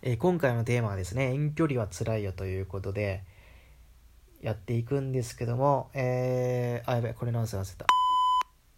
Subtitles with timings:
[0.00, 3.24] えー、今回のテーマはですね、遠距離は辛いよということで、
[4.40, 7.86] やっていくんですけども、えー、あ、やべ、これなんす忘れた。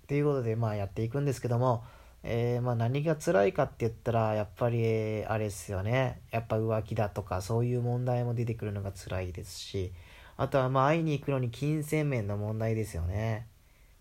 [0.09, 1.85] ということで、まあやっていくんですけども、
[2.23, 6.23] えー、まあ何が辛いかって言ったら、やっぱり、あれですよね。
[6.31, 9.93] やっぱ浮気だとか、そういう問題も出てくるのが辛いですし、
[10.39, 13.47] あとはまあ会いに行くのに金銭面の問題ですよね。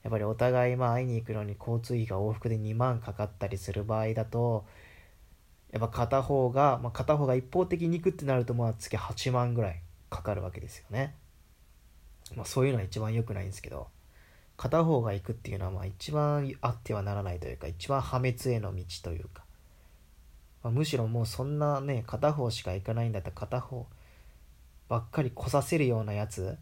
[0.04, 4.66] やっぱりお互いまあ会いに行くのに交通費が往復で2万かかったりする場合だと、
[5.72, 11.16] やっぱ片方が、まあ、片方が一方的に行くってなると、まあ月8万ぐらいかかるわけですよね。
[12.36, 13.88] まあそういうのは一番良くないんですけど、
[14.58, 19.44] 片方が行くっていうのはまあ一番あってはならないというか、一番破滅への道というか、
[20.64, 23.88] まあ、むしろもうそんなね、片方しか行かないんだったら片方
[24.90, 26.58] ばっかり来させるようなやつ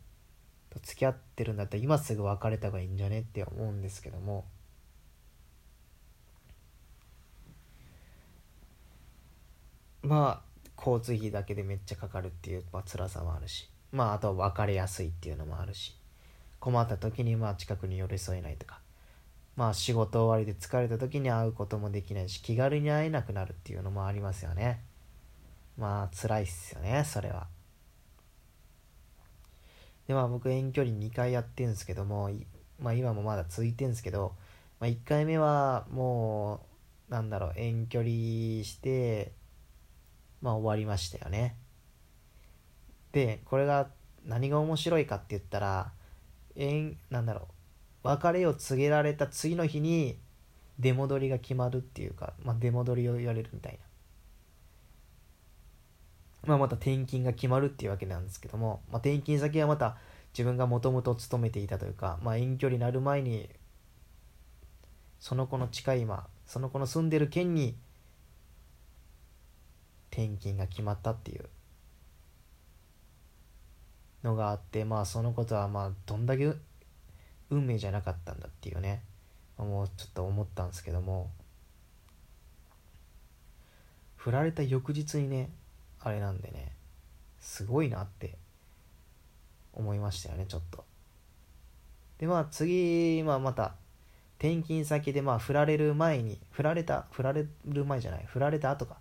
[0.69, 4.45] と付き合ってるんだったら今すぐ別れた方がいいんじゃねって思うんですけども、
[10.07, 13.69] まあ交通費だけでめっちゃかかるっていう、まあ辛さもあるし。
[13.91, 15.95] まああとは別れやすいっていうのもあるし。
[16.59, 18.79] 困った時にまあ近くに寄り添えないとか。
[19.57, 24.81] まあ仕事終わりで疲れた時に会うこともできないし気軽に会えなくなるっていうのもありますよね。
[25.77, 27.47] まあ辛いっすよねそれは。
[30.07, 32.29] でまあ僕遠距離2回やってるんですけども
[32.79, 34.35] まあ今もまだ続いてるんですけど、
[34.79, 36.61] まあ、1回目はも
[37.09, 38.11] うなんだろう遠距離
[38.63, 39.31] して
[40.41, 41.55] まあ終わりましたよね。
[43.11, 43.89] で、これが
[44.25, 45.91] 何が面白いかって言ったら、
[46.55, 47.47] えん、なんだろ
[48.03, 50.17] う、別れを告げられた次の日に
[50.79, 53.79] 出戻りが決まるっていうか、まあ、出戻りを言われるみたいな。
[56.47, 59.97] まあ、また転勤が決まるっていうわけなんですけども、まあ、転勤先はまた
[60.33, 63.49] 自分がもともと勤めていたというか、まあ、遠距離になる前に
[65.19, 67.75] その子の近い、まあ、その子の住んでる県に
[70.17, 71.45] 転勤が決まったっていう。
[74.23, 76.51] のがあってまあそのことはまあどんだけ
[77.51, 79.03] 運命じゃなかったんだっていうね。
[79.59, 81.29] もうちょっと思ったんですけども。
[84.15, 85.51] 振られた翌日にね
[86.01, 86.73] あれなんでね
[87.39, 88.35] すごいなって
[89.73, 90.83] 思いましたよねちょっと。
[92.17, 93.75] でまあ次、まあ、また
[94.39, 98.97] 転勤先でまあ振られる前に振られた振られる前じゃない振られた後か。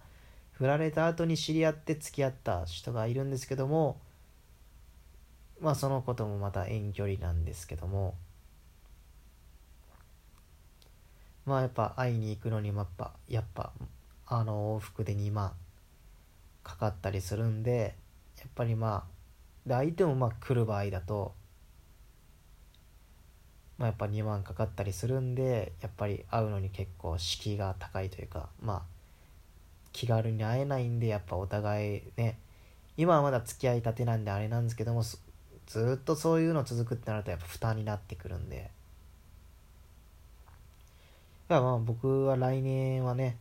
[0.58, 3.98] 振られた後に知り合って付き合った人がいるんですけども
[5.60, 8.14] まあそのこともまた遠距離なんですけども
[11.44, 13.72] まあやっぱ会いに行くのにやっぱやっぱ
[14.26, 15.52] あの往復で2万
[16.64, 17.94] かかったりするんで
[18.38, 19.04] やっぱりま
[19.66, 21.34] あで相手もまあ来る場合だと
[23.76, 28.95] まあやっぱ2万かかったりするんでやっぱり会うのに結構敷居が高いというかまあ
[29.96, 32.38] 気軽に会えないんでやっぱお互いね。
[32.98, 38.70] 今はまだ付き合いたてなんであれなんですけどもずっとそういうの続くってなるとやっぱ負担になってくるんで。
[41.48, 43.38] いやまあ僕は来年はね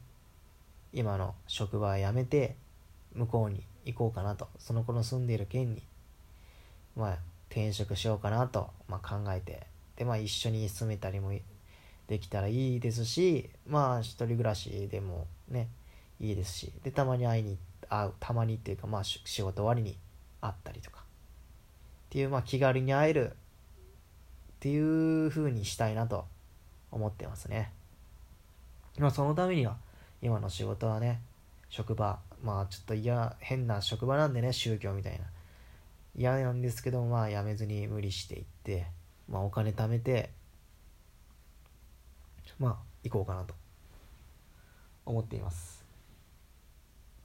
[0.94, 2.55] 今の職場辞めて
[3.13, 4.47] 向こうに行こうかなと。
[4.57, 5.83] その子の住んでいる県に
[6.95, 7.17] まあ
[7.49, 9.67] 転職しようかなと、まあ、考えて。
[9.97, 11.33] でまあ一緒に住めたりも
[12.07, 15.67] できたらいいですしまあ一人暮らしでもね
[16.19, 17.57] いいですしでたまに会いに
[17.89, 19.97] 会うたまにっていうかまあ仕事終わりに
[20.41, 21.05] 会ったりとか。
[22.05, 23.35] っていうまあ気軽に会えるっ
[24.59, 26.25] ていう風にしたいなと
[26.91, 27.71] 思ってますね。
[28.97, 29.77] まあそのためには
[30.21, 31.21] 今の仕事はね
[31.69, 35.25] 職場まあちょっと嫌変な職場なんでね宗教みたいな。
[36.17, 38.87] 嫌なんですけどまあ辞めずに無理していって
[39.27, 40.29] まあお金貯めて
[42.57, 43.53] まあ行こうかなと
[45.05, 45.84] 思っています。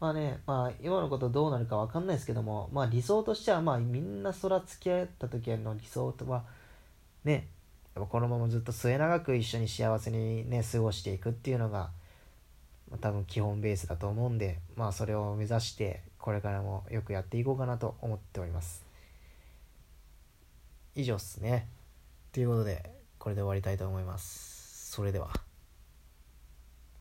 [0.01, 6.45] まあね、まあ今のことどうなるかわかんないですけども、まあ理想としてはまあみんなそら付き合った時の理想とは
[7.23, 7.49] ね、
[7.95, 11.91] やっぱこのままずっと末永く一緒に幸せにね、過ごしていくっていうのが、
[12.91, 18.87] まあ、多分基本ベースだと思うんで、まあそれを目指してこれからもよくやっていこうかなと思っております。
[20.95, 21.69] 以上っすね。
[22.33, 24.91] ということで、これで終わりたいと思います。
[24.93, 25.50] それでは。